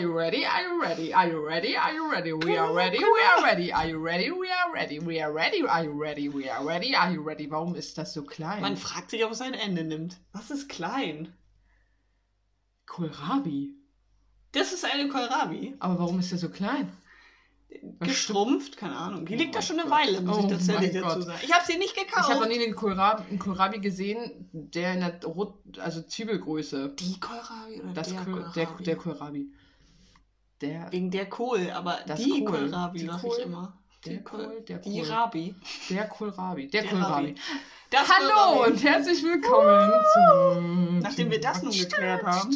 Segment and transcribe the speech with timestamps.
[0.00, 0.44] you ready?
[0.44, 1.12] Are you ready?
[1.14, 1.76] Are you ready?
[1.76, 2.32] Are you ready?
[2.32, 2.98] We are ready.
[2.98, 3.72] We are ready.
[3.72, 4.30] Are you ready?
[4.30, 4.98] We are ready.
[5.00, 5.62] We are ready.
[5.66, 6.28] Are you ready?
[6.28, 6.94] We are ready.
[6.94, 7.50] Are you ready?
[7.50, 8.60] Warum ist das so klein?
[8.62, 10.18] Man fragt sich, ob es ein Ende nimmt.
[10.32, 11.32] Was ist klein?
[12.86, 13.74] Kohlrabi.
[14.52, 15.76] Das ist eine Kohlrabi.
[15.78, 16.90] Aber warum ist der so klein?
[18.00, 19.26] Geschrumpft, keine Ahnung.
[19.26, 19.98] Die Oh liegt da mein schon eine Gott.
[19.98, 21.22] Weile, muss Oh ich tatsächlich dazu Gott.
[21.26, 21.38] sagen.
[21.44, 22.28] Ich habe sie nicht Ich gekauft.
[22.28, 26.96] habe noch nie den Kohlrabi, einen Kohlrabi gesehen, der in der Rot, also Zwiebelgröße.
[26.98, 28.52] die Kohlrabi oder Das der Kohl, Kohlrabi?
[28.54, 29.52] der, der Kohlrabi.
[30.60, 32.58] Der, Wegen der Kohl, aber Das die Kohl.
[32.60, 33.36] Kohlrabi Die sag Kohl.
[33.38, 33.72] ich immer.
[34.04, 34.44] der Die Kohl.
[34.46, 35.10] Kohl, der Die Kohl.
[35.10, 35.54] Rabi.
[35.88, 36.66] Der Kohlrabi.
[36.68, 37.12] Der, Der Kohlrabi.
[37.28, 37.34] Rabi.
[37.90, 38.70] Das Hallo Kohlrabi.
[38.72, 40.98] und herzlich willkommen zum.
[41.00, 42.54] Nachdem wir das nun geklärt haben.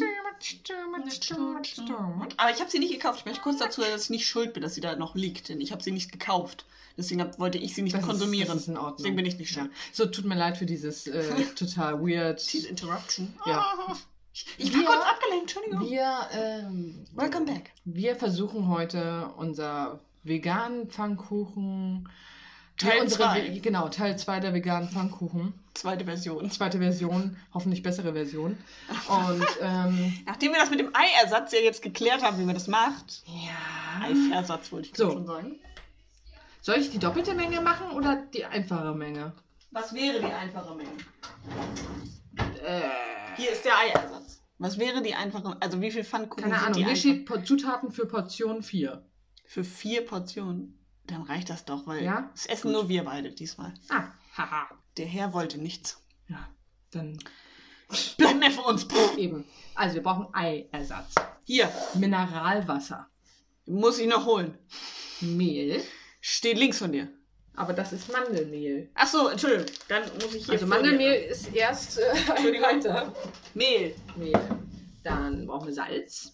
[2.37, 3.19] Aber ich habe sie nicht gekauft.
[3.19, 5.49] Ich möchte kurz dazu, sagen, dass ich nicht schuld bin, dass sie da noch liegt.
[5.49, 6.65] Denn ich habe sie nicht gekauft.
[6.97, 8.47] Deswegen hab, wollte ich sie nicht Das ist- konsumieren.
[8.47, 8.95] das ist in Ordnung.
[8.97, 9.69] Deswegen bin ich nicht schuld.
[9.91, 12.41] So, tut mir leid für dieses äh, total weird.
[12.53, 13.33] Diese Interruption.
[13.45, 13.65] Ja.
[14.57, 15.89] Ich war Wir- kurz abgelenkt, Entschuldigung.
[15.89, 17.71] Wir, ähm, Welcome back.
[17.85, 22.09] wir versuchen heute unser veganen Pfannkuchen.
[22.77, 23.59] Teil unsere, zwei.
[23.59, 25.53] Genau, Teil 2 der veganen Pfannkuchen.
[25.73, 26.51] Zweite Version.
[26.51, 28.57] Zweite Version, hoffentlich bessere Version.
[29.07, 32.67] Und ähm, Nachdem wir das mit dem Eiersatz ja jetzt geklärt haben, wie man das
[32.67, 33.23] macht.
[33.27, 34.05] ja.
[34.05, 35.09] Eiversatz wollte ich So.
[35.11, 35.55] schon sagen.
[36.59, 39.31] Soll ich die doppelte Menge machen oder die einfache Menge?
[39.71, 40.89] Was wäre die einfache Menge?
[42.65, 42.81] Äh,
[43.37, 44.24] Hier ist der Eiersatz.
[44.57, 46.79] Was wäre die einfache Also wie viel Pfannkuchen keine sind Ahnung.
[46.79, 49.03] die Hier steht Po- Zutaten für Portion 4.
[49.45, 50.79] Für vier Portionen.
[51.07, 52.31] Dann reicht das doch, weil Ja?
[52.33, 53.73] es essen nur wir beide diesmal.
[53.89, 54.67] Ah, haha.
[54.97, 56.01] Der Herr wollte nichts.
[56.27, 56.47] Ja,
[56.91, 57.19] dann
[58.17, 58.87] Bleib mehr für uns.
[59.17, 59.45] eben.
[59.75, 61.13] Also wir brauchen Eiersatz.
[61.43, 63.07] Hier, Mineralwasser.
[63.67, 64.57] muss ich noch holen.
[65.21, 65.83] Mehl.
[66.21, 67.09] Steht links von dir.
[67.57, 68.89] Aber das ist Mandelmehl.
[68.95, 69.65] Ach so, Entschuldigung.
[69.87, 73.13] Dann muss ich hier Also Mandelmehl ist erst äh, Entschuldigung.
[73.53, 73.95] Mehl.
[74.15, 74.39] Mehl.
[75.03, 76.33] Dann brauchen wir Salz.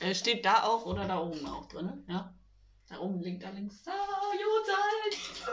[0.00, 2.04] Äh, steht da auch oder da oben auch drin?
[2.08, 2.34] Ja.
[2.88, 3.82] Da oben liegt da links.
[3.86, 3.92] Ah,
[4.32, 5.48] Jodsalz.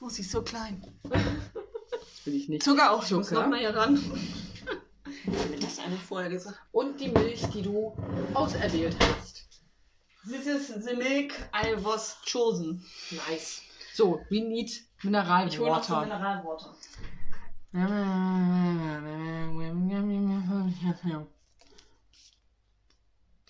[0.00, 0.82] Oh, sie ist so klein.
[1.04, 2.62] Das will ich nicht.
[2.62, 3.04] Zucker auch.
[3.04, 3.42] Ich muss Zucker.
[3.42, 3.96] noch mal hier ran.
[5.24, 6.58] Ich mir das eine vorher gesagt.
[6.70, 7.96] Und die Milch, die du
[8.34, 9.46] auserwählt hast.
[10.28, 12.84] This is the milk I was chosen.
[13.28, 13.62] Nice.
[13.98, 14.70] So, we need
[15.02, 15.48] Mineralwater.
[15.48, 16.72] Ich hole noch so Mineralwater.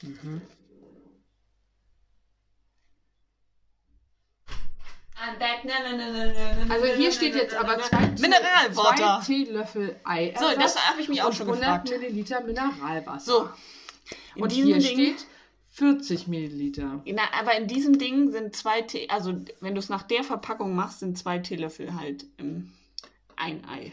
[0.01, 0.41] Mhm.
[6.71, 9.21] Also hier steht jetzt aber zwei, Mineralwater.
[9.23, 10.35] zwei Teelöffel Ei.
[10.39, 11.91] So, das habe ich mich auch und schon 100 gefragt.
[11.91, 13.21] Milliliter Mineralwasser.
[13.21, 13.51] So.
[14.35, 15.27] In und diesem hier Ding- steht
[15.79, 17.03] 40 Milliliter.
[17.07, 20.75] Na, aber in diesem Ding sind zwei Tee, also wenn du es nach der Verpackung
[20.75, 22.73] machst, sind zwei Teelöffel halt im
[23.37, 23.93] ein Ei.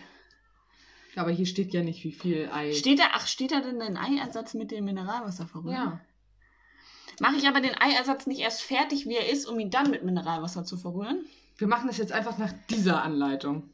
[1.15, 2.73] Aber hier steht ja nicht, wie viel Ei.
[2.73, 5.73] Steht da, ach, steht da denn ein Eiersatz mit dem Mineralwasser verrühren?
[5.73, 6.01] ja.
[7.21, 10.03] Mache ich aber den Eiersatz nicht erst fertig, wie er ist, um ihn dann mit
[10.03, 11.25] Mineralwasser zu verrühren?
[11.57, 13.69] Wir machen das jetzt einfach nach dieser Anleitung.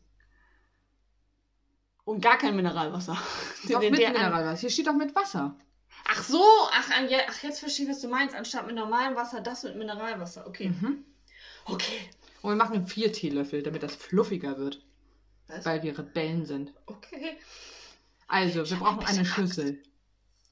[2.04, 3.18] Und gar kein Mineralwasser.
[3.70, 4.60] Doch mit Mineralwasser.
[4.60, 5.56] Hier steht auch mit Wasser.
[6.08, 8.36] Ach so, ach, ach, jetzt verstehe ich, was du meinst.
[8.36, 10.48] Anstatt mit normalem Wasser, das mit Mineralwasser.
[10.48, 10.70] Okay.
[10.70, 11.06] Mhm.
[11.66, 12.10] Okay.
[12.42, 14.82] Und wir machen vier Teelöffel, damit das fluffiger wird.
[15.48, 15.66] Was?
[15.66, 16.74] Weil wir Rebellen sind.
[16.86, 17.38] Okay.
[18.28, 19.84] Also, wir brauchen ein eine Schüssel.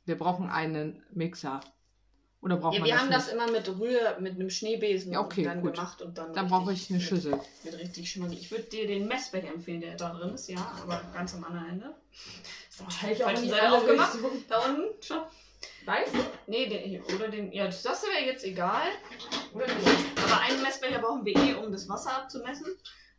[0.06, 1.62] Wir brauchen einen Mixer.
[2.42, 5.62] Oder braucht Ja, wir haben das immer mit Rühr, mit einem Schneebesen Ja, okay, dann
[5.62, 5.76] gut.
[5.76, 6.34] gemacht und dann.
[6.34, 7.40] Dann brauche ich eine Schüssel.
[7.64, 8.40] Wird richtig schmutzig.
[8.40, 11.70] Ich würde dir den Messbecher empfehlen, der da drin ist, ja, aber ganz am anderen
[11.70, 11.96] Ende.
[12.88, 14.14] Ist halt natürlich auch falsche in die Seite aufgemacht.
[14.16, 14.44] Richtung.
[14.48, 15.28] Da unten, schau.
[15.86, 16.10] Weiß?
[16.48, 17.04] Nee, den hier.
[17.16, 17.52] Oder den.
[17.52, 18.88] Ja, das wäre jetzt egal.
[19.54, 19.88] Oder nicht.
[20.24, 22.68] Aber einen Messbecher brauchen wir eh, um das Wasser abzumessen.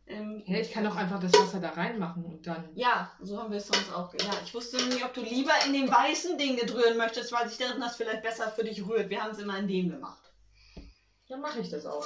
[0.07, 2.69] Ähm, Ja, ich kann doch einfach das Wasser da reinmachen und dann.
[2.75, 4.13] ja, so haben wir es sonst auch.
[4.13, 7.57] Ja, ich wusste nicht, ob du lieber in dem weißen Ding rühren möchtest, weil sich
[7.57, 9.09] darin das vielleicht besser für dich rührt.
[9.09, 10.21] Wir haben es immer in dem gemacht.
[11.29, 12.05] Dann mache ich das auch.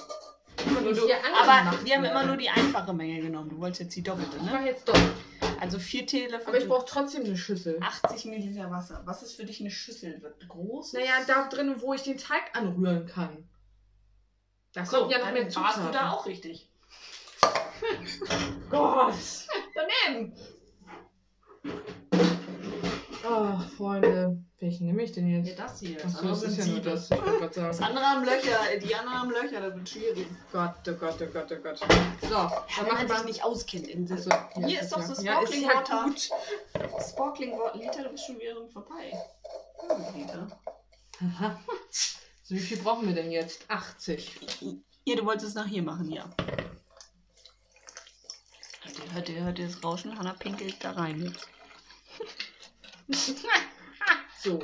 [0.57, 3.49] Du, aber wir haben immer nur die einfache Menge genommen.
[3.49, 4.51] Du wolltest jetzt die doppelte, Ich ne?
[4.51, 4.93] mache jetzt doch.
[5.59, 6.47] Also vier Teelöffel.
[6.47, 7.77] Aber ich brauche trotzdem eine Schüssel.
[7.81, 9.01] 80 Milliliter Wasser.
[9.05, 10.21] Was ist für dich eine Schüssel?
[10.21, 10.93] Wird groß?
[10.93, 13.47] Naja, da drin, wo ich den Teig anrühren kann.
[14.73, 15.85] Da so, kommt ja noch dann mehr warst Zutaten.
[15.85, 16.69] du da auch richtig.
[18.69, 19.15] Gott.
[19.75, 20.33] Daneben.
[23.23, 24.44] Ach, Freunde.
[24.59, 25.59] Welchen nehme ich denn Ja, jetzt?
[25.59, 26.03] das hier.
[26.03, 27.11] Achso, das ist ja nur das.
[27.11, 27.89] Ich wollte gerade Das sagen.
[27.89, 30.27] andere haben Löcher, die anderen haben Löcher, das wird schwierig.
[30.51, 31.77] Gott, oh Gott, oh Gott, oh Gott.
[32.21, 35.21] So, Ja, dann wenn machen wir nicht auskennt in Achso, Hier ja, ist doch so
[35.21, 36.03] ja, Sparkling ja Water.
[36.05, 36.29] gut.
[37.01, 37.77] Sparkling Water.
[37.77, 39.11] Liter, du bist schon wieder vorbei.
[39.89, 40.47] Hm, Liter.
[41.21, 41.59] Aha.
[42.41, 43.69] So, wie viel brauchen wir denn jetzt?
[43.69, 44.39] 80.
[45.03, 46.29] Hier, du wolltest es nach hier machen, ja.
[48.83, 50.17] Hört ihr, hört ihr, hört ihr das Rauschen?
[50.17, 51.49] Hanna pinkelt da rein jetzt.
[54.45, 54.59] So,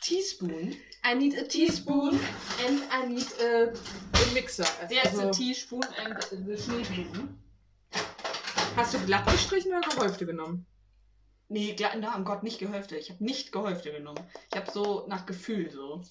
[0.00, 0.74] Teaspoon.
[1.04, 2.18] I need a teaspoon
[2.64, 4.64] and I need a, a mixer.
[4.88, 6.14] There is a Also, teaspoon and
[6.46, 7.36] the Schneebesen.
[8.74, 10.64] hast du glatt gestrichen oder gehäufte genommen?
[11.50, 12.96] Nee, glatt, na, oh Gott, nicht Gehäufte.
[12.96, 14.24] Ich habe nicht Gehäufte genommen.
[14.50, 16.02] Ich habe so nach Gefühl so.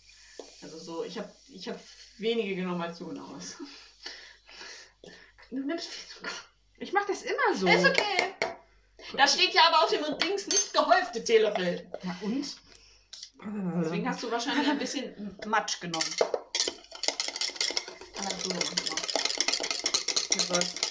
[0.62, 1.80] Also so, ich habe ich hab
[2.20, 3.58] wenige genommen, als du hast.
[5.50, 6.36] Du nimmst viel zu
[6.78, 7.66] Ich mach das immer so.
[7.66, 8.36] Ist okay.
[9.16, 11.90] Da steht ja aber auf dem Dings nicht gehäufte Teelöffel.
[12.04, 12.46] Ja, und?
[13.44, 16.18] Deswegen hast du wahrscheinlich ein bisschen Matsch genommen.
[18.18, 18.52] Ah, so.
[20.34, 20.82] Was?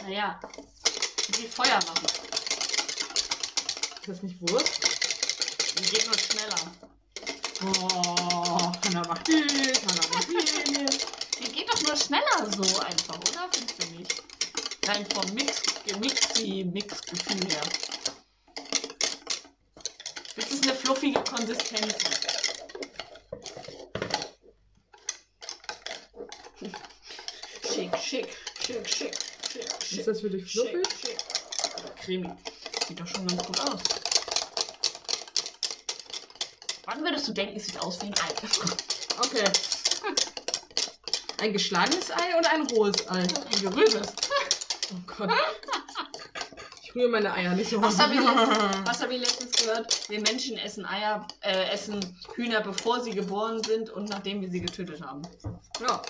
[0.00, 0.40] Naja,
[1.28, 2.08] wie Feuer machen.
[4.00, 4.86] Ist das nicht Wurst?
[5.72, 6.80] Die geht nur schneller.
[7.60, 7.64] Oh,
[8.82, 11.02] Hannah macht dies, Hannah macht dies.
[11.38, 13.48] Die geht doch nur schneller so einfach, oder?
[13.50, 14.18] Findest du nicht?
[14.84, 17.76] Rein vom Mix, Mixi-Mix-Gefühl her.
[20.66, 21.94] Eine fluffige Konsistenz.
[27.62, 28.28] Schick, schick,
[28.58, 29.14] schick, schick, schick,
[29.84, 29.98] schick.
[29.98, 30.84] Ist das für dich fluffig?
[30.88, 31.18] Schick, schick.
[32.02, 32.32] Cremig.
[32.88, 33.80] Sieht doch schon ganz gut aus.
[36.86, 38.34] Wann würdest du denken, es sieht aus wie ein Ei?
[39.24, 39.44] Okay.
[41.38, 43.20] Ein geschlagenes Ei oder ein rohes Ei?
[43.20, 44.14] Ein gerührtes.
[44.90, 45.30] Oh Gott.
[46.96, 50.08] Ich rühre meine Eier nicht so Was habe ich, letztens- was hab ich letztens gehört?
[50.08, 52.00] Wir Menschen essen Eier, äh, essen
[52.34, 55.20] Hühner, bevor sie geboren sind und nachdem wir sie getötet haben.
[55.78, 56.00] Ja.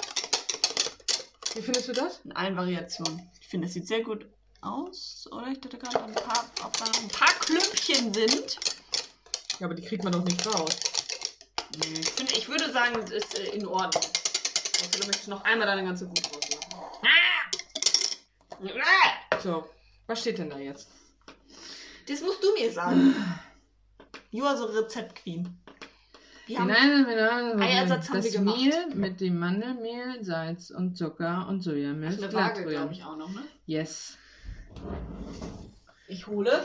[1.55, 2.21] Wie findest du das?
[2.21, 3.29] In allen Variationen.
[3.41, 4.29] Ich finde, es sieht sehr gut
[4.61, 5.29] aus.
[5.33, 8.57] Oder ich dachte gerade, ein paar, ob da noch ein paar Klümpchen sind.
[9.59, 10.71] Ja, aber die kriegt man doch nicht raus.
[11.79, 14.05] Nee, ich, finde, ich würde sagen, es ist äh, in Ordnung.
[14.05, 16.75] Also, du möchtest noch einmal deine ganze Wut rauslassen.
[17.03, 17.51] Ah!
[19.43, 19.65] So,
[20.07, 20.89] was steht denn da jetzt?
[22.09, 23.15] Das musst du mir sagen.
[24.31, 25.59] You are the Rezept Queen.
[26.47, 28.57] Wir haben Eiersatz haben das wir gemacht.
[28.57, 32.71] Mehl mit dem Mandelmehl, Salz und Zucker und Sojamilch eine glatt Waage, rühren.
[32.71, 33.43] glaube ich, auch noch, ne?
[33.67, 34.17] Yes.
[36.07, 36.63] Ich hole.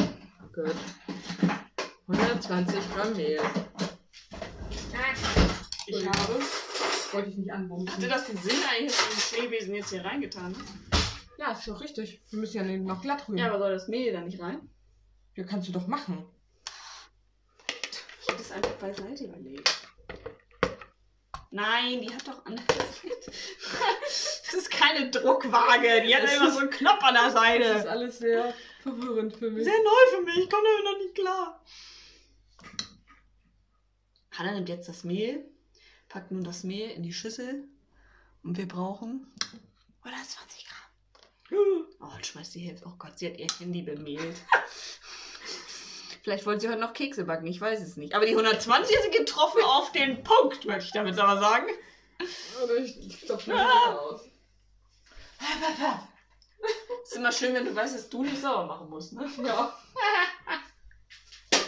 [0.53, 0.75] Gut.
[2.07, 3.39] 120 Gramm Mehl.
[5.87, 6.39] Ich habe.
[7.13, 7.91] Wollte ich nicht anbumsen.
[7.91, 10.90] Hatte das den Sinn eigentlich, dass du den Schneebesen jetzt hier reingetan hast?
[11.41, 12.21] Ja, ist doch richtig.
[12.29, 13.39] Wir müssen ja den noch glatt rühren.
[13.39, 14.69] Ja, aber soll das Mehl da nicht rein?
[15.35, 16.23] Ja, kannst du doch machen.
[18.21, 19.87] Ich hätte es einfach beiseite überlegt.
[21.49, 22.61] Nein, die hat doch an.
[24.53, 26.03] Das ist keine Druckwaage.
[26.05, 27.89] Die hat Das immer so einen Knopf an der Das ist Seite.
[27.89, 28.53] alles sehr
[28.83, 29.63] verwirrend für mich.
[29.63, 30.37] Sehr neu für mich.
[30.39, 31.63] Ich komme damit noch nicht klar.
[34.31, 35.45] Hanna nimmt jetzt das Mehl,
[36.09, 37.63] packt nun das Mehl in die Schüssel
[38.43, 39.25] und wir brauchen
[40.03, 40.90] 120 Gramm.
[41.51, 42.85] Oh, und schmeißt die Hälfte.
[42.87, 44.37] Oh Gott, sie hat ihr Handy bemehlt.
[46.23, 48.13] Vielleicht wollte sie heute noch Kekse backen, ich weiß es nicht.
[48.13, 51.67] Aber die 120 sind getroffen auf den Punkt, möchte ich damit aber sagen.
[52.63, 53.95] Oder ich stopfe mir ah.
[53.95, 54.21] aus.
[57.03, 59.27] Ist immer schön, wenn du weißt, dass du nicht sauber machen musst, ne?
[59.43, 59.75] Ja.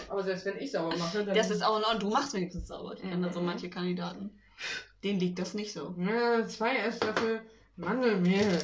[0.07, 1.33] Aber selbst wenn ich sauber mache, dann.
[1.35, 2.01] Das ist auch in Ordnung.
[2.01, 2.93] Du machst wenigstens sauber.
[2.93, 3.47] Ich kenne da so Mhm.
[3.47, 4.39] manche Kandidaten.
[5.03, 5.95] Denen liegt das nicht so.
[5.97, 7.41] Ja, zwei Esslöffel
[7.75, 8.59] Mandelmehl.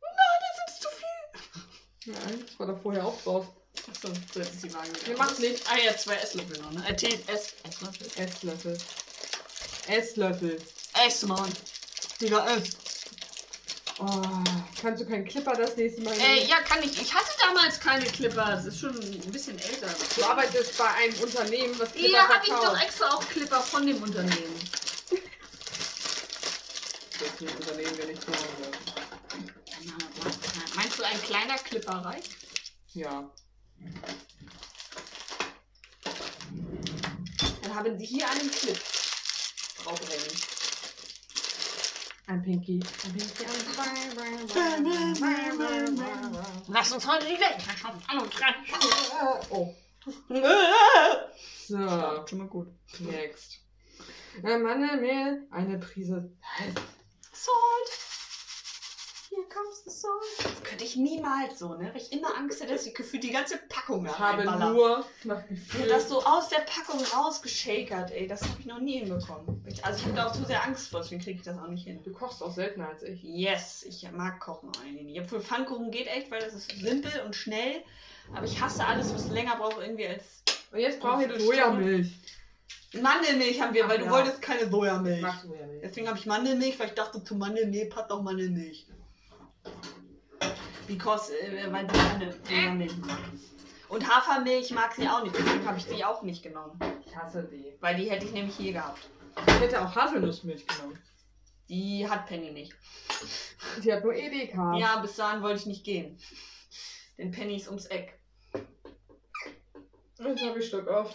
[0.00, 1.60] Das ist zu viel.
[2.06, 3.46] Nein, das war da vorher auch drauf.
[3.90, 4.88] Achso, so jetzt ist die Waage.
[5.06, 5.62] Nee, macht nichts.
[5.66, 6.86] Ah ja, zwei Esslöffel noch, ne?
[6.88, 8.10] Äh, Tee, Ess, Esslöffel.
[8.16, 8.80] Esslöffel.
[9.86, 10.62] Esslöffel.
[11.06, 11.56] Ess, Mann.
[12.20, 12.76] Digga, ess.
[13.98, 14.30] Oh,
[14.80, 17.00] kannst du keinen Clipper das nächste Mal Äh, ja, kann ich.
[17.00, 18.46] Ich hatte damals keine Clipper.
[18.46, 19.94] Das ist schon ein bisschen älter.
[20.16, 23.86] Du arbeitest bei einem Unternehmen, was Clipper Ja, habe ich doch extra auch Clipper von
[23.86, 24.58] dem Unternehmen.
[25.10, 25.20] Das
[27.28, 28.69] ist ein Unternehmen, wenn ich zu Hause.
[31.50, 32.36] Meinst du, ein kleiner Clipper reicht?
[32.94, 33.30] Ja.
[37.62, 38.76] Dann haben Sie hier einen Clip.
[38.76, 40.30] Frau Brennen.
[42.26, 42.80] Ein Pinky.
[43.04, 43.44] Ein Pinky.
[45.22, 45.98] Ein
[46.68, 48.00] Lass uns heute die Welt verschaffen.
[48.06, 48.54] Alle drei.
[49.50, 49.74] Oh.
[51.66, 52.68] So, Schon mal gut.
[53.00, 53.58] next.
[54.42, 56.30] Äh, Mandelmehl, eine Prise
[57.32, 58.09] Salt.
[59.40, 60.54] Hier comes the salt.
[60.54, 61.90] Das könnte ich niemals so, ne?
[61.92, 65.04] Weil ich immer Angst hätte, dass ich gefühlt die ganze Packung da Ich habe nur
[65.24, 65.88] nach Gefühl.
[65.88, 68.26] das so aus der Packung rausgeschakert, ey.
[68.26, 69.64] Das habe ich noch nie hinbekommen.
[69.66, 71.68] Ich- Also ich habe da auch zu sehr Angst vor, deswegen kriege ich das auch
[71.68, 72.02] nicht hin.
[72.04, 73.22] Du kochst auch seltener als ich.
[73.22, 75.28] Yes, ich mag Kochen eigentlich nicht.
[75.30, 77.82] Für Pfannkuchen geht echt, weil das ist simpel und schnell.
[78.34, 80.42] Aber ich hasse alles, was länger braucht irgendwie als...
[80.72, 81.56] Und jetzt brauche ich Viertelstunde.
[81.56, 82.12] Sojamilch.
[83.00, 84.10] Mandelmilch haben wir, weil Ach du ja.
[84.12, 85.24] wolltest keine Sojamilch.
[85.82, 88.86] Deswegen habe ich Mandelmilch, weil ich dachte, zu Mandelmehl passt auch Mandelmilch.
[90.90, 93.18] Because, äh, weil sie eine Sojamilch mag.
[93.88, 96.78] Und Hafermilch mag sie auch nicht, deswegen habe ich die auch nicht genommen.
[97.06, 97.76] Ich hasse die.
[97.80, 99.08] Weil die hätte ich nämlich hier gehabt.
[99.46, 100.98] Ich hätte auch Haselnussmilch genommen.
[101.68, 102.74] Die hat Penny nicht.
[103.84, 104.76] Die hat nur Edeka.
[104.76, 106.18] Ja, bis dahin wollte ich nicht gehen.
[107.18, 108.18] Denn Penny ist ums Eck.
[110.18, 111.14] Jetzt habe ich Stock auf.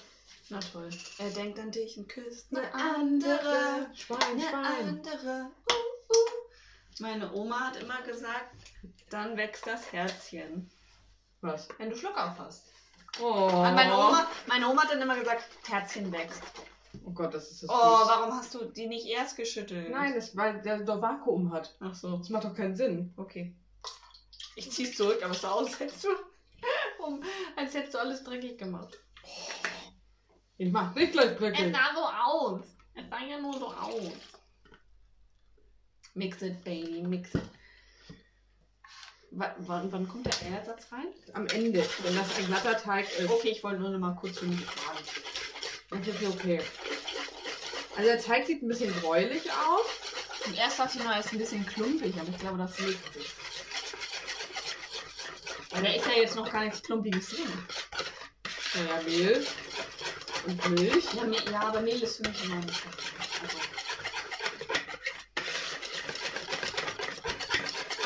[0.50, 0.89] Na toll.
[1.17, 3.89] Er denkt an dich und küsst Eine eine andere.
[3.94, 4.88] Schwein, Eine Schwein.
[4.88, 5.51] andere.
[5.70, 5.94] Uh, uh.
[6.99, 8.55] Meine Oma hat immer gesagt,
[9.09, 10.69] dann wächst das Herzchen.
[11.41, 11.67] Was?
[11.77, 12.65] Wenn du Schluck auf hast.
[13.21, 13.49] Oh.
[13.51, 16.41] Meine, Oma, meine Oma hat dann immer gesagt, Herzchen wächst.
[17.05, 18.07] Oh Gott, das ist das Oh, süß.
[18.07, 19.89] warum hast du die nicht erst geschüttelt?
[19.89, 21.75] Nein, das, weil der doch Vakuum hat.
[21.81, 23.13] Ach so, Das macht doch keinen Sinn.
[23.17, 23.55] okay.
[24.57, 26.09] Ich zieh's zurück, aber es sah aus, als hättest du,
[27.03, 27.21] um,
[27.57, 28.97] als hättest du alles dreckig gemacht.
[30.57, 31.73] Ich mach nicht gleich dreckig.
[31.75, 32.61] sah so aus.
[32.93, 34.11] Es sah ja nur so aus.
[36.15, 37.41] Mix it, baby, mix it.
[39.31, 41.07] Wa- Wann, wann kommt der Eiersatz rein?
[41.34, 43.29] Am Ende, wenn das ein glatter Teig ist.
[43.29, 45.05] Okay, ich wollte nur noch mal kurz für mich fragen.
[45.89, 46.62] Das ist okay.
[47.98, 49.86] Also der Teig sieht ein bisschen gräulich aus.
[50.45, 53.13] Und erst dachte ich mal, er ist ein bisschen klumpig, aber ich glaube, das legt
[53.13, 53.27] sich.
[55.72, 57.51] Weil da ist ja jetzt noch gar nichts Klumpiges drin.
[58.75, 59.45] Naja, Mehl
[60.45, 61.05] und Milch.
[61.13, 62.89] Ja, ja aber Mehl ist für mich immer nicht so.
[63.41, 63.57] Also.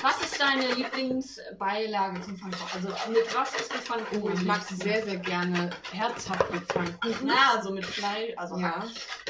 [0.01, 2.69] Was ist deine Lieblingsbeilage zum Pfannkuchen?
[2.73, 4.23] Also mit was ist der Pfannkuchen?
[4.23, 4.75] Oh, ich mag liebsten?
[4.77, 7.27] sehr, sehr gerne herzhafte Pfannkuchen.
[7.27, 8.83] Na, also mit Fleisch, also Ja.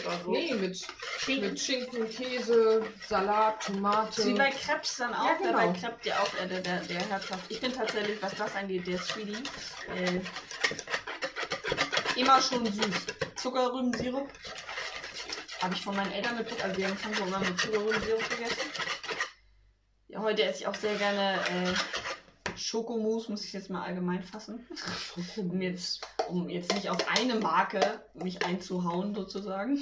[0.06, 0.32] Oder so.
[0.32, 0.88] Nee, mit,
[1.20, 1.50] Schinken.
[1.50, 4.26] mit Schinken, Käse, Salat, Tomate.
[4.26, 5.52] Wie bei Krebs dann auch, Ja, genau.
[5.52, 7.44] dabei Krebs ja auch äh, der, der, der herzhaft.
[7.50, 9.44] Ich bin tatsächlich, was das angeht, der Sweetie.
[9.96, 10.22] Äh,
[12.20, 12.86] immer schon süß.
[13.36, 14.30] Zuckerrübensirup.
[15.62, 18.79] Habe ich von meinen Eltern mitbekommen, also wir haben Pfannkuchen immer mit Zuckerrübensirup gegessen.
[20.10, 24.68] Ja, heute esse ich auch sehr gerne äh, Schokomousse, muss ich jetzt mal allgemein fassen.
[25.38, 29.80] Um jetzt, um jetzt nicht auf eine Marke mich einzuhauen, sozusagen.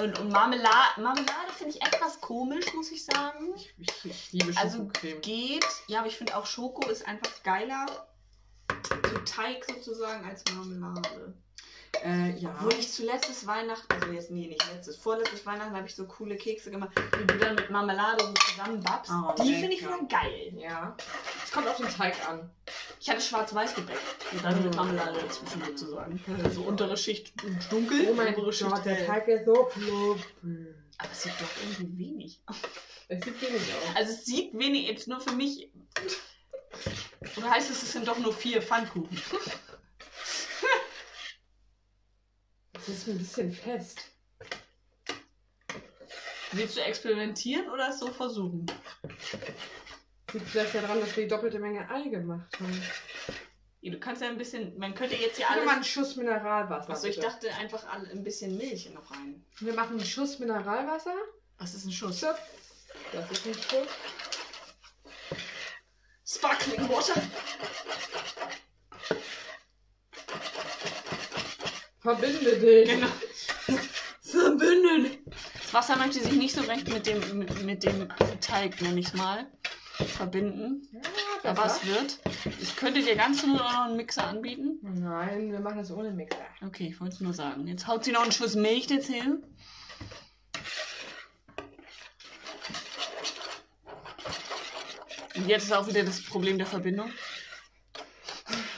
[0.00, 3.54] Und, und Marmelade, Marmelade finde ich etwas komisch, muss ich sagen.
[3.56, 5.20] Ich, ich liebe Also Schokocreme.
[5.20, 7.86] geht, ja, aber ich finde auch Schoko ist einfach geiler
[8.84, 11.34] zu Teig sozusagen als Marmelade.
[12.02, 12.54] Äh, ja.
[12.58, 16.36] Obwohl ich zuletztes Weihnachten, also jetzt nee, nicht letztes, vorletztes Weihnachten habe ich so coole
[16.36, 19.12] Kekse gemacht, die du dann mit Marmelade so zusammenbappst.
[19.12, 20.52] Oh, die finde ich wieder geil.
[20.56, 20.96] Ja.
[21.44, 22.50] Es kommt auf den Teig an.
[23.00, 23.98] Ich hatte schwarz-weiß Gebäck
[24.32, 24.74] und dann mit.
[24.74, 26.20] Marmelade dazwischen sozusagen.
[26.42, 27.32] Also untere Schicht
[27.70, 29.06] dunkel, Oh mein obere Schicht Gott, der.
[29.06, 30.18] Teig ist so plupp.
[30.98, 32.56] Aber es sieht doch irgendwie wenig aus.
[33.08, 33.96] Es sieht wenig aus.
[33.96, 35.70] Also es sieht wenig, jetzt nur für mich.
[37.36, 39.20] Oder heißt es, es sind doch nur vier Pfannkuchen?
[42.86, 44.00] Es ist ein bisschen fest.
[46.52, 48.66] Willst du experimentieren oder es so versuchen?
[50.32, 52.82] Liegt vielleicht daran, dass wir die doppelte Menge Ei gemacht haben.
[53.80, 55.88] Ja, Du kannst ja ein bisschen, man könnte jetzt hier Hier mal einen alles.
[55.88, 56.90] Schuss Mineralwasser.
[56.90, 57.26] Achso, ich bitte.
[57.28, 59.44] dachte einfach alle- ein bisschen Milch noch rein.
[59.60, 61.14] Wir machen einen Schuss Mineralwasser.
[61.58, 62.20] Was ist ein Schuss?
[62.20, 62.36] Zip.
[63.12, 63.88] Das ist ein Schuss.
[66.26, 67.20] Sparkling Water.
[72.04, 72.88] Verbinde dich.
[72.90, 73.06] Genau.
[74.20, 75.18] Verbündet.
[75.62, 78.08] Das Wasser möchte sich nicht so recht mit dem, mit, mit dem
[78.42, 79.46] Teig, nenn ich mal,
[79.94, 80.86] verbinden.
[81.42, 82.18] Ja, Aber es wird.
[82.60, 84.80] Ich könnte dir ganz nur noch einen Mixer anbieten.
[84.82, 86.44] Nein, wir machen das ohne Mixer.
[86.66, 87.66] Okay, ich wollte es nur sagen.
[87.66, 89.42] Jetzt haut sie noch einen Schuss Milch dazu.
[95.36, 97.10] Und jetzt ist auch wieder das Problem der Verbindung.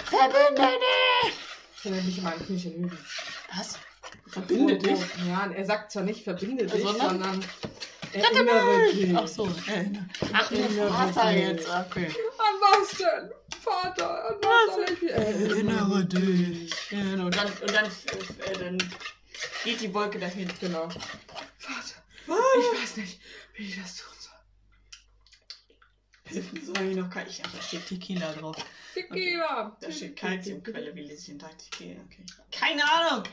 [0.05, 0.79] Verbinde
[1.25, 1.47] dich!
[1.79, 2.99] Ich will mich immer an Küche lügen.
[3.57, 3.79] Was?
[4.29, 4.99] Verbinde dich?
[5.29, 7.11] Ja, er sagt zwar nicht verbinde dich, Sondern?
[7.11, 7.45] sondern
[8.13, 9.17] erinnere dich.
[9.17, 9.47] Ach so.
[9.67, 9.87] äh,
[10.33, 11.43] Ach, Erinnere Vater dich.
[11.43, 11.69] jetzt.
[11.69, 12.07] Okay.
[12.39, 13.31] An was denn?
[13.61, 16.05] Vater, an was soll ich erinnere?
[16.05, 16.71] dich.
[16.91, 17.25] Genau.
[17.27, 18.79] Und dann, und dann, äh, dann
[19.65, 20.49] geht die Wolke dahin.
[20.61, 20.89] Genau.
[21.59, 23.21] Vater, ich weiß nicht,
[23.55, 24.16] wie ich das mir
[26.31, 27.27] so ich noch kein.
[27.29, 28.57] Ich, ach, da steht Tequila drauf.
[28.95, 29.77] Tequila.
[29.81, 31.77] Da steht Kalziumquelle, wie Lieschen dachte ich.
[31.77, 32.25] Okay, okay.
[32.51, 33.25] Keine Ahnung.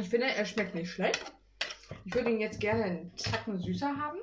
[0.00, 1.20] Ich finde, er schmeckt nicht schlecht.
[2.04, 4.18] Ich würde ihn jetzt gerne einen Tacken süßer haben.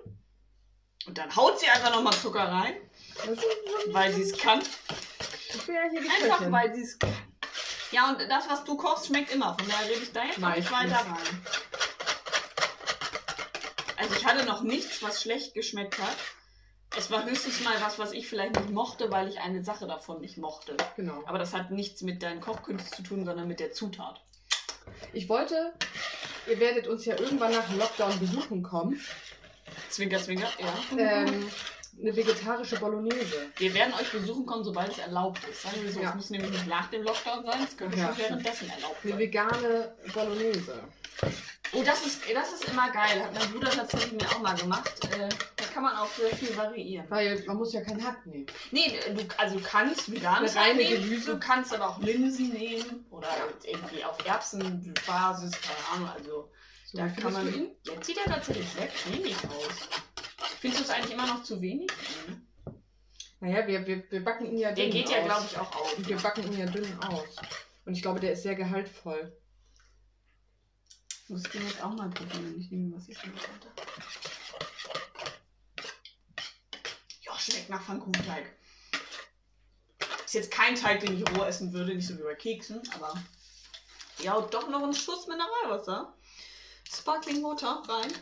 [1.07, 2.75] Und dann haut sie einfach nochmal Zucker rein,
[3.91, 4.61] weil sie es kann.
[5.67, 6.51] Ja Einfach Köchin.
[6.51, 7.13] weil sie es kann.
[7.91, 9.55] Ja, und das, was du kochst, schmeckt immer.
[9.57, 11.45] Von daher rede ich da jetzt auch nicht weiter rein.
[13.97, 16.17] Also ich hatte noch nichts, was schlecht geschmeckt hat.
[16.97, 20.21] Es war höchstens mal was, was ich vielleicht nicht mochte, weil ich eine Sache davon
[20.21, 20.77] nicht mochte.
[20.95, 21.21] Genau.
[21.25, 24.21] Aber das hat nichts mit deinen Kochkünsten zu tun, sondern mit der Zutat.
[25.13, 25.73] Ich wollte,
[26.47, 28.99] ihr werdet uns ja irgendwann nach dem Lockdown besuchen kommen.
[29.89, 30.97] Zwinker, zwinker, ja.
[30.97, 31.49] Ähm,
[32.01, 33.51] eine vegetarische Bolognese.
[33.57, 35.61] Wir werden euch besuchen kommen, sobald es erlaubt ist.
[35.63, 36.09] Sagen wir so, Ja.
[36.09, 39.11] es muss nämlich nicht nach dem Lockdown sein, es könnte Ja, schon währenddessen erlaubt Eine
[39.11, 39.19] sein.
[39.19, 40.83] vegane Bolognese.
[41.75, 43.21] Oh, das ist, das ist immer geil.
[43.23, 44.93] Hat mein Bruder tatsächlich mir auch mal gemacht.
[45.11, 45.27] Äh,
[45.57, 47.05] da kann man auch sehr viel variieren.
[47.09, 48.45] Weil man muss ja keinen Hack nehmen.
[48.71, 51.33] Nee, du, also du kannst veganes reine nehmen, Gemüse.
[51.33, 53.27] du kannst aber auch Linsen nehmen oder
[53.63, 56.49] irgendwie auf Erbsenbasis, keine Ahnung, also
[56.85, 57.53] So, da kann man...
[57.53, 57.71] ihn?
[57.83, 59.89] Jetzt sieht er tatsächlich sehr cremig aus.
[60.61, 61.91] Findest du es eigentlich immer noch zu wenig?
[62.27, 62.41] Ne?
[63.41, 65.25] Naja, wir, wir, wir backen ihn ja Der dünn geht ja, aus.
[65.25, 65.97] glaube ich, auch auf.
[65.97, 67.35] Und wir backen ihn ja dünn aus.
[67.85, 69.35] Und ich glaube, der ist sehr gehaltvoll.
[71.27, 73.67] Muss ich den jetzt auch mal probieren, ich nehme was ich schon hatte.
[77.23, 78.45] Ja, schmeckt nach Pfannkuchenteig.
[80.23, 83.13] Ist jetzt kein Teig, den ich roh essen würde, nicht so wie bei Keksen, aber
[84.19, 86.13] ja, doch noch einen Schuss Mineralwasser.
[86.91, 88.13] Sparkling Water rein.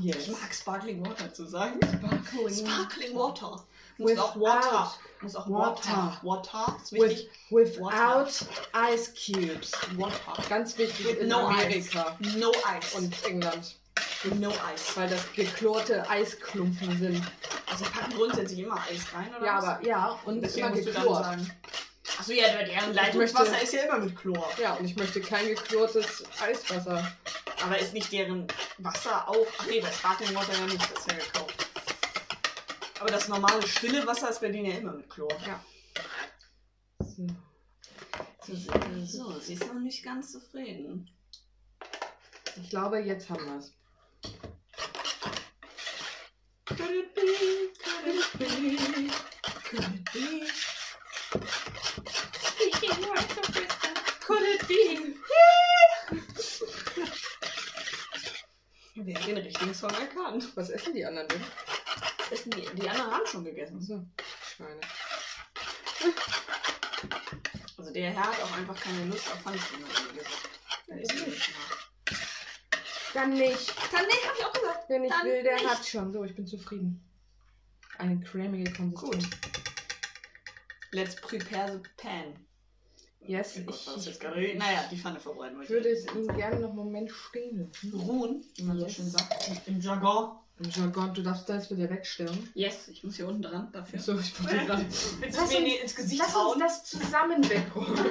[0.00, 0.28] Yes.
[0.28, 1.78] Ich mag Sparkling Water zu sagen.
[1.82, 2.66] Sparkling.
[2.66, 3.66] Sparkling Water.
[4.00, 4.94] Muss auch Water.
[5.20, 6.18] Muss auch Water.
[6.22, 6.76] Water.
[6.82, 7.30] Ist wichtig.
[7.50, 8.26] With, Water.
[8.26, 8.46] without
[8.92, 9.72] ice cubes.
[9.96, 10.42] Water.
[10.48, 12.36] Ganz wichtig With in no Amerika ice.
[12.36, 12.94] No ice.
[12.96, 13.76] und England.
[14.38, 14.96] no ice.
[14.96, 17.22] Weil das geklorte Eisklumpen sind.
[17.70, 19.64] Also packen grundsätzlich immer Eis rein, oder Ja, was?
[19.64, 21.24] aber ja, und Deswegen immer geklort.
[21.24, 21.50] sagen.
[22.18, 24.50] Achso, ja, deren Leitungswasser ist ja immer mit Chlor.
[24.60, 27.10] Ja, und ich möchte kein geklortes Eiswasser.
[27.64, 28.46] Aber ist nicht deren
[28.78, 29.46] Wasser auch.
[29.58, 31.39] Ach nee, das Sparkling Water ja nicht, das ist ja.
[33.00, 35.32] Aber das normale stille Wasser ist bei denen ja immer mit Chlor.
[36.98, 37.26] So.
[38.46, 38.54] So,
[39.06, 41.10] so sie ist noch nicht ganz zufrieden.
[42.62, 43.72] Ich glaube, jetzt haben wir es.
[46.66, 47.22] Could it be?
[47.82, 49.08] Could it be?
[49.70, 50.46] Could it be?
[52.42, 53.94] Speaking words of wisdom.
[54.20, 55.16] Could it be?
[58.96, 60.54] Wer hat den richtigen Song erkannt?
[60.54, 61.42] Was essen die anderen denn?
[62.30, 63.78] Essen die, die anderen haben schon gegessen.
[63.78, 64.04] Achso,
[64.54, 64.80] Schweine.
[67.78, 69.84] Also der Herr hat auch einfach keine Lust auf Pfannkuchen.
[69.84, 70.48] hat er gesagt.
[70.88, 71.50] Er nicht.
[73.14, 73.74] Dann nicht.
[73.92, 74.84] Dann nee, hab ich auch gesagt.
[74.88, 75.68] Wer nicht Dann will, der nicht.
[75.68, 76.12] hat schon.
[76.12, 77.02] So, ich bin zufrieden.
[77.98, 79.28] Eine cremige Konsistenz.
[80.92, 82.34] Let's prepare the pan.
[83.22, 84.54] Yes, Oh Gott, ist ich jetzt gerade?
[84.56, 85.98] Naja, die Pfanne verbrennen wollte würde ich.
[86.06, 87.92] es Ihnen gerne noch einen Moment stehen lassen.
[87.94, 88.88] Ruhen, wie man Yes.
[88.96, 89.50] so schön sagt.
[89.66, 90.38] Im Jargon.
[90.62, 92.50] Im Jargon, du darfst das wieder wegstellen.
[92.54, 93.98] Yes, ich muss hier unten dran dafür.
[93.98, 94.84] So, ich wollte gerade.
[95.20, 96.58] Willst Lass du mir uns- ins Gesicht Lass uns hauen?
[96.60, 98.10] das zusammen wegräumen.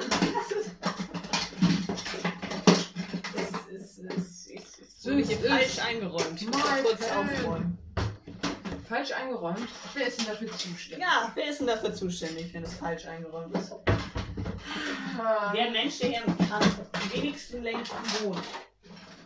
[5.02, 5.46] So ist es.
[5.48, 6.40] falsch eingeräumt.
[6.42, 7.78] Ich muss kurz aufräumen.
[8.88, 9.68] Falsch eingeräumt.
[9.94, 10.98] Wer ist denn dafür zuständig?
[10.98, 13.72] Ja, wer ist denn dafür zuständig, wenn es falsch eingeräumt ist?
[15.18, 18.42] Ah, Der Mensch, der hier am wenigsten längst wohnt.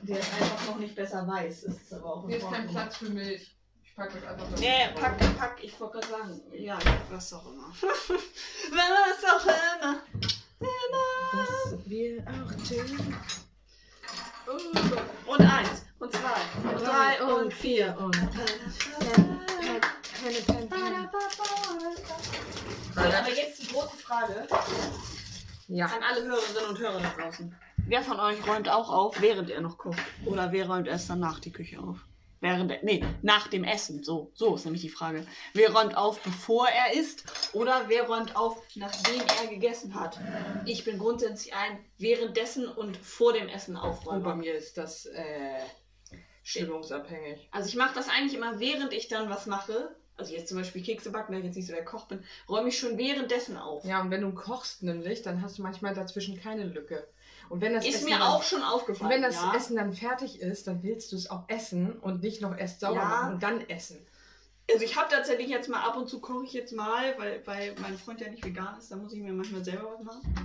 [0.06, 1.62] Der es einfach noch nicht besser weiß.
[1.62, 2.68] Das ist aber auch Hier ist kein.
[2.68, 3.56] Platz für Milch.
[3.82, 4.46] Ich packe das einfach.
[4.58, 6.42] Nee, pack, pack, ich wollte gerade sagen.
[6.52, 6.78] Ja,
[7.10, 7.68] was auch immer.
[7.80, 10.02] was auch immer.
[11.32, 13.16] Was wir auch tun.
[15.26, 17.96] Und eins, und zwei, und drei, und vier.
[17.98, 18.14] und.
[18.14, 18.34] Keine
[20.46, 21.08] Pen, Pen.
[22.94, 24.46] So, aber jetzt die große Frage
[25.68, 25.86] Ja.
[25.86, 27.56] an alle Hörerinnen und Hörer da draußen.
[27.86, 30.00] Wer von euch räumt auch auf, während er noch kocht?
[30.24, 31.98] Oder wer räumt erst danach die Küche auf?
[32.40, 34.02] Während er, nee, nach dem Essen.
[34.02, 35.26] So, so ist nämlich die Frage.
[35.52, 37.24] Wer räumt auf, bevor er isst?
[37.52, 40.18] Oder wer räumt auf, nachdem er gegessen hat?
[40.66, 44.38] Ich bin grundsätzlich ein währenddessen und vor dem Essen Oh, bei aufräumen.
[44.38, 45.60] mir ist das äh,
[46.42, 47.48] stimmungsabhängig.
[47.52, 49.94] Also ich mache das eigentlich immer, während ich dann was mache.
[50.16, 52.68] Also jetzt zum Beispiel Kekse backen, da ich jetzt nicht so der Koch bin, räume
[52.68, 53.84] ich schon währenddessen auf.
[53.84, 57.06] Ja, und wenn du kochst nämlich, dann hast du manchmal dazwischen keine Lücke.
[57.48, 59.10] Und wenn das Ist Essen mir dann, auch schon und aufgefallen.
[59.10, 59.54] wenn das ja.
[59.54, 62.96] Essen dann fertig ist, dann willst du es auch essen und nicht noch erst sauber
[63.00, 63.04] Ja.
[63.04, 64.04] machen und dann essen.
[64.70, 67.74] Also ich habe tatsächlich jetzt mal ab und zu koche ich jetzt mal, weil, weil
[67.80, 70.36] mein Freund ja nicht vegan ist, da muss ich mir manchmal selber was machen.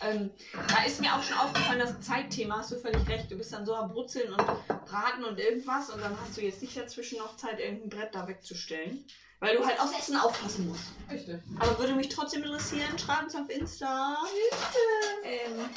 [0.00, 0.30] Ähm,
[0.68, 3.30] da ist mir auch schon aufgefallen, das Zeitthema, hast du völlig recht.
[3.30, 4.42] Du bist dann so am Brutzeln und
[4.86, 8.26] braten und irgendwas und dann hast du jetzt nicht dazwischen noch Zeit, irgendein Brett da
[8.26, 9.04] wegzustellen.
[9.44, 10.84] Weil du halt aufs Essen aufpassen musst.
[11.10, 11.38] Richtig.
[11.58, 14.16] Aber würde mich trotzdem interessieren, schreibt uns auf Insta.
[15.22, 15.68] Ähm,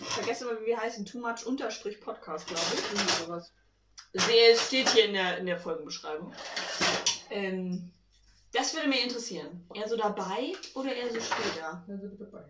[0.00, 1.04] ich vergesse immer, wie wir heißen.
[1.04, 2.80] Too much unterstrich Podcast, glaube ich.
[2.92, 3.52] Irgendwie sowas.
[4.14, 6.32] Sehe, es steht hier in der, in der Folgenbeschreibung.
[7.28, 7.92] Ähm,
[8.52, 9.66] das würde mich interessieren.
[9.74, 11.84] Eher so dabei oder eher so später?
[11.86, 12.44] Sind wir dabei.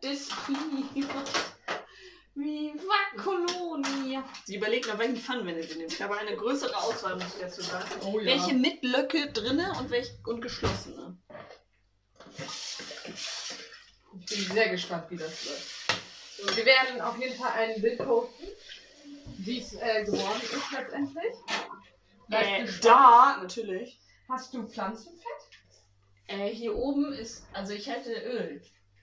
[0.00, 0.28] Das
[2.34, 4.24] Viva Colonia.
[4.44, 5.92] Sie überlegt noch, welchen Pfannenwende sie nimmt.
[5.92, 7.88] Ich habe eine größere Auswahl, muss ich dazu sagen.
[8.04, 8.26] Oh ja.
[8.26, 11.16] Welche mit Löcke drinne und welche und geschlossene.
[14.20, 15.60] Ich bin sehr gespannt, wie das wird.
[16.38, 18.46] So, wir werden auf jeden Fall ein Bild posten,
[19.38, 21.34] wie es äh, geworden ist letztendlich.
[22.30, 23.98] Äh, da, natürlich.
[24.28, 25.24] Hast du Pflanzenfett?
[26.26, 28.62] Äh, hier oben ist, also ich hätte Öl.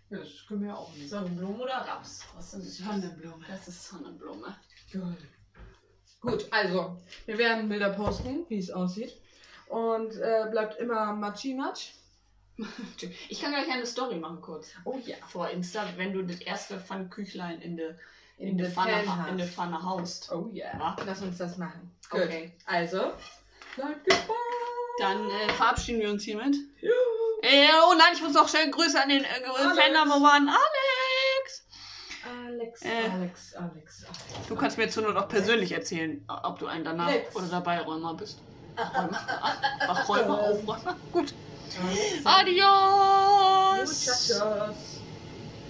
[0.09, 1.09] Das können wir auch nicht.
[1.09, 2.25] Sonnenblume oder Raps?
[2.35, 2.77] Was sind das?
[2.77, 3.43] Sonnenblume.
[3.47, 4.55] Das ist Sonnenblume.
[4.91, 5.17] Gut.
[6.21, 9.15] Gut, also, wir werden Bilder posten, wie es aussieht.
[9.67, 11.91] Und äh, bleibt immer Machi-Matsch.
[13.29, 14.69] Ich kann gleich eine Story machen kurz.
[14.85, 15.17] Oh ja.
[15.27, 17.97] Vor Insta, wenn du das erste Pfannküchlein in der
[18.37, 19.39] in, In Pfanne, ha- in.
[19.39, 20.31] Pfanne haust.
[20.31, 20.67] Oh ja.
[20.77, 20.95] Ja.
[21.05, 21.91] Lass uns das machen.
[22.09, 22.21] Gut.
[22.21, 22.53] Okay.
[22.65, 23.11] Also,
[23.75, 24.39] bleibt gespannt.
[24.99, 26.55] Dann äh, verabschieden wir uns hiermit.
[26.81, 26.91] Ja.
[27.45, 29.27] Äh, oh nein, ich muss noch schnell Grüße an den äh.
[29.27, 31.67] Fan Number One, Alex.
[32.47, 32.87] Alex, Äh.
[33.11, 34.47] Alex, Alex, Alex.
[34.47, 37.35] Du kannst mir zur Not auch persönlich erzählen, ob du ein danach Alex.
[37.35, 38.39] oder dabei Räumer bist.
[38.77, 39.27] Räumer,
[39.87, 40.99] Ach, Räumer, Aufräumer.
[41.11, 41.33] Gut.
[42.25, 42.25] Alex.
[42.25, 44.05] Adios.
[44.05, 45.04] Muchachos.